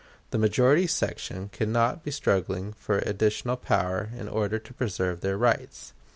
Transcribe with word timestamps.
The 0.31 0.39
majority 0.39 0.87
section 0.87 1.49
can 1.49 1.71
not 1.71 2.03
be 2.03 2.09
struggling 2.09 2.73
for 2.73 2.97
additional 2.97 3.55
power 3.55 4.09
in 4.17 4.27
order 4.27 4.57
to 4.57 4.73
preserve 4.73 5.21
their 5.21 5.37
rights. 5.37 5.93